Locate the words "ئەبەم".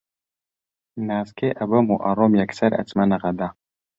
1.59-1.85